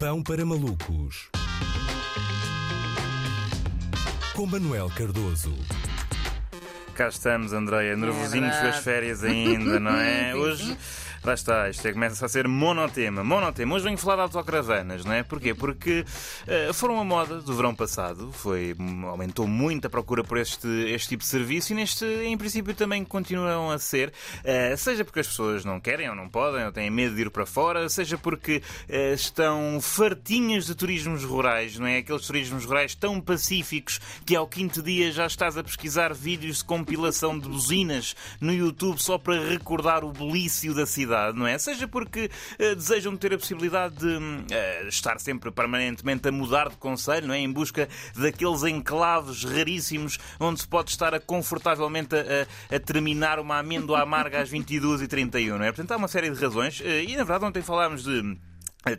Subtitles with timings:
[0.00, 1.28] Pão para malucos.
[4.32, 5.54] Com Manuel Cardoso.
[6.94, 10.32] Cá estamos, Andréia, nervosinhos com as férias ainda, não é?
[10.34, 10.74] Hoje.
[11.22, 13.22] Lá está, isto é, começa a ser monotema.
[13.22, 13.74] Monotema.
[13.74, 15.22] Hoje venho falar de autocaravanas, não é?
[15.22, 15.52] Porquê?
[15.54, 16.02] Porque
[16.46, 18.74] eh, foram a moda do verão passado, foi,
[19.06, 23.04] aumentou muito a procura por este, este tipo de serviço e neste, em princípio, também
[23.04, 24.14] continuam a ser.
[24.44, 27.30] eh, seja porque as pessoas não querem ou não podem, ou têm medo de ir
[27.30, 31.98] para fora, seja porque eh, estão fartinhas de turismos rurais, não é?
[31.98, 36.64] Aqueles turismos rurais tão pacíficos que ao quinto dia já estás a pesquisar vídeos de
[36.64, 41.58] compilação de buzinas no YouTube só para recordar o belício da cidade, não é?
[41.58, 44.18] Seja porque eh, desejam ter a possibilidade de
[44.54, 47.38] eh, estar sempre permanentemente a mudar de conselho, não é?
[47.38, 52.18] Em busca daqueles enclaves raríssimos onde se pode estar a confortavelmente a,
[52.72, 55.72] a- a terminar uma amêndoa amarga às 22h31, não é?
[55.72, 58.36] Portanto, há uma série de razões eh, e, na verdade, ontem falámos de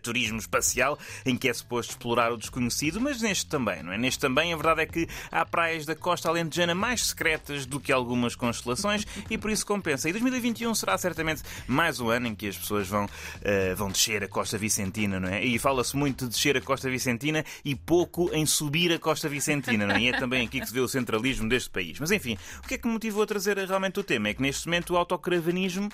[0.02, 3.98] turismo espacial, em que é suposto explorar o desconhecido, mas neste também, não é?
[3.98, 7.92] Neste também, a verdade é que há praias da costa alentejana mais secretas do que
[7.92, 10.08] algumas constelações e por isso compensa.
[10.08, 13.08] E 2021 será certamente mais um ano em que as pessoas vão,
[13.42, 15.44] eh, vão descer a costa vicentina, não é?
[15.44, 19.88] E fala-se muito de descer a costa vicentina e pouco em subir a costa vicentina,
[19.88, 20.02] não é?
[20.02, 22.00] E é também aqui que se vê o centralismo deste país.
[22.00, 24.30] Mas enfim, o que é que me motivou a trazer realmente o tema?
[24.30, 25.90] É que neste momento o autocaravanismo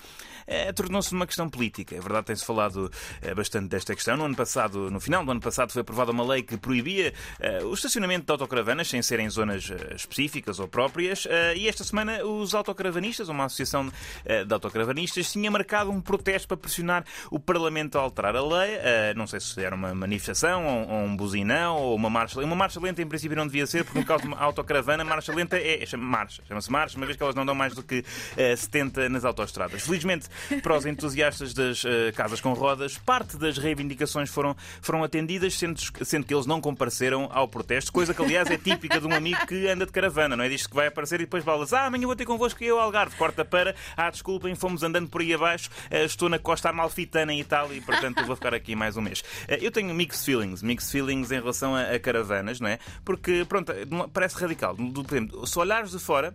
[0.45, 1.95] eh, tornou-se uma questão política.
[1.95, 4.17] É verdade, tem-se falado eh, bastante desta questão.
[4.17, 7.63] No ano passado, no final do ano passado, foi aprovada uma lei que proibia eh,
[7.63, 11.27] o estacionamento de autocaravanas sem serem zonas eh, específicas ou próprias.
[11.29, 13.91] Eh, e esta semana, os autocaravanistas, uma associação
[14.25, 18.79] de autocaravanistas, tinha marcado um protesto para pressionar o Parlamento a alterar a lei.
[19.15, 22.39] Não sei se era uma manifestação ou, ou um buzinão ou uma marcha.
[22.41, 25.33] Uma marcha lenta, em princípio, não devia ser, porque no caso de uma autocaravana, marcha
[25.33, 26.41] lenta é, é chama- marcha.
[26.47, 28.03] Chama-se marcha, uma vez que elas não dão mais do que
[28.35, 29.83] eh, 70 nas autoestradas.
[29.83, 30.27] Felizmente,
[30.63, 31.83] para os entusiastas das
[32.15, 37.29] casas com rodas, parte das reivindicações foram, foram atendidas, sendo, sendo que eles não compareceram
[37.31, 40.43] ao protesto, coisa que, aliás, é típica de um amigo que anda de caravana, não
[40.43, 40.49] é?
[40.49, 41.73] Diz que vai aparecer e depois balas.
[41.73, 43.15] Ah, amanhã vou ter convosco e eu Algarve.
[43.15, 43.75] Corta para.
[43.95, 47.81] Ah, desculpem, fomos andando por aí abaixo, eh, estou na costa amalfitana em Itália e,
[47.81, 49.23] portanto, vou ficar aqui mais um mês.
[49.47, 52.79] Eh, eu tenho mixed feelings, mixed feelings em relação a, a caravanas, não é?
[53.03, 53.73] Porque, pronto,
[54.13, 54.75] parece radical.
[54.75, 56.33] Por exemplo, se olhares de fora.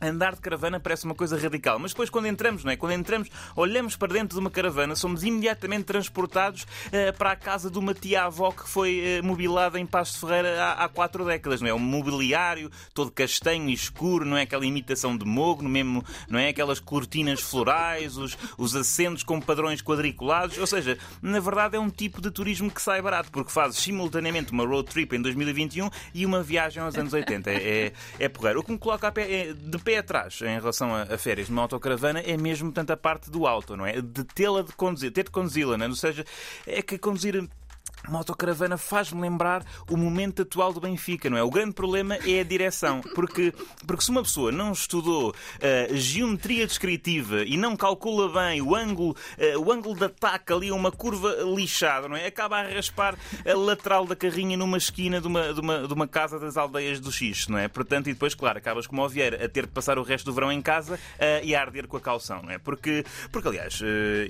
[0.00, 2.76] Andar de caravana parece uma coisa radical, mas depois quando entramos, não é?
[2.76, 7.70] Quando entramos, olhamos para dentro de uma caravana, somos imediatamente transportados eh, para a casa
[7.70, 11.68] de uma tia-avó que foi eh, mobilada em Passo Ferreira há, há quatro décadas, não
[11.68, 11.72] é?
[11.74, 14.42] Um mobiliário todo castanho e escuro, não é?
[14.42, 16.48] Aquela imitação de mogno, mesmo, não é?
[16.48, 21.88] Aquelas cortinas florais, os, os assentos com padrões quadriculados, ou seja, na verdade é um
[21.88, 26.26] tipo de turismo que sai barato, porque fazes simultaneamente uma road trip em 2021 e
[26.26, 27.50] uma viagem aos anos 80.
[27.50, 28.60] É, é, é porreiro.
[28.60, 31.48] O que me coloca a pé- é- de pé atrás em relação a, a férias
[31.48, 34.02] numa autocaravana é mesmo tanto a parte do auto, não é?
[34.02, 35.88] De tê-la de conduzir, ter de conduzi-la, não é?
[35.88, 36.24] Ou seja,
[36.66, 37.48] é que conduzir.
[38.08, 41.42] Uma autocaravana faz-me lembrar o momento atual do Benfica, não é?
[41.42, 43.52] O grande problema é a direção, porque,
[43.86, 49.16] porque se uma pessoa não estudou eh, geometria descritiva e não calcula bem o ângulo,
[49.36, 52.26] eh, o ângulo de ataque ali, uma curva lixada, não é?
[52.26, 56.06] Acaba a raspar a lateral da carrinha numa esquina de uma, de uma, de uma
[56.06, 57.66] casa das aldeias do X, não é?
[57.66, 60.32] Portanto, e depois, claro, acabas como o Vieira a ter de passar o resto do
[60.32, 62.58] verão em casa eh, e a arder com a calção, não é?
[62.58, 63.80] Porque, porque aliás,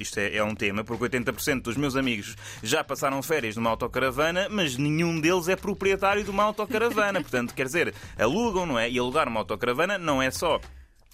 [0.01, 4.49] isto é, é um tema, porque 80% dos meus amigos já passaram férias numa autocaravana,
[4.51, 7.21] mas nenhum deles é proprietário de uma autocaravana.
[7.21, 8.91] Portanto, quer dizer, alugam, não é?
[8.91, 10.61] E alugar uma autocaravana não é só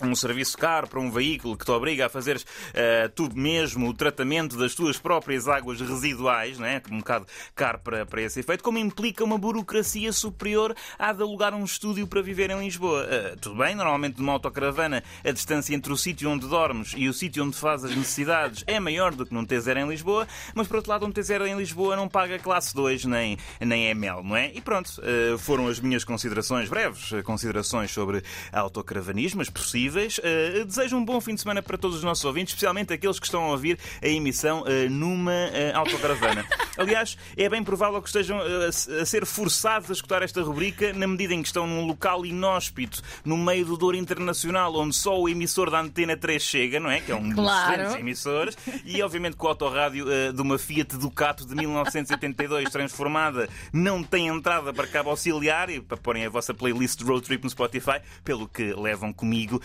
[0.07, 3.95] um serviço caro para um veículo que te obriga a fazeres eh, tu mesmo o
[3.95, 6.83] tratamento das tuas próprias águas residuais, não é?
[6.91, 11.55] um bocado caro para, para esse efeito, como implica uma burocracia superior à de alugar
[11.55, 13.07] um estúdio para viver em Lisboa.
[13.09, 17.12] Eh, tudo bem, normalmente numa autocaravana a distância entre o sítio onde dormes e o
[17.12, 20.77] sítio onde fazes as necessidades é maior do que num T0 em Lisboa, mas por
[20.77, 24.53] outro lado um T0 em Lisboa não paga classe 2 nem, nem ML, não é?
[24.55, 29.51] E pronto, eh, foram as minhas considerações, breves considerações sobre autocaravanismo, as
[29.93, 30.21] possíveis.
[30.23, 33.27] Eh, desejo um bom fim de semana para todos os nossos ouvintes, especialmente aqueles que
[33.27, 36.44] estão a ouvir a emissão eh, numa eh, autocaravana.
[36.77, 38.69] Aliás, é bem provável que estejam eh,
[39.00, 43.03] a ser forçados a escutar esta rubrica na medida em que estão num local inóspito,
[43.25, 47.00] no meio do Douro Internacional, onde só o emissor da Antena 3 chega, não é?
[47.00, 47.73] Que é um dos Claro.
[47.73, 48.56] excelentes emissores.
[48.85, 54.29] E obviamente que o autorrádio eh, de uma Fiat Ducato de 1982 transformada não tem
[54.29, 58.00] entrada para cabo auxiliar e para porem a vossa playlist de road trip no Spotify,
[58.25, 59.61] pelo que levam comigo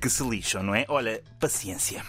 [0.00, 0.84] que se lixam, não é?
[0.88, 2.02] Olha, paciência.